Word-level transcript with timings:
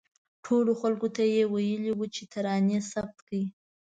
ټولو 0.45 0.71
خلکو 0.81 1.07
ته 1.15 1.21
ویلي 1.53 1.91
وو 1.97 2.05
چې 2.15 2.23
ترانې 2.33 2.77
ثبت 2.91 3.17
کړي. 3.27 3.43